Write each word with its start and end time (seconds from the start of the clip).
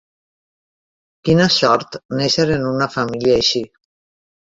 Quina 1.27 1.45
sort, 1.55 1.97
néixer 2.21 2.45
en 2.55 2.65
una 2.71 2.87
família 2.95 3.37
així. 3.43 3.63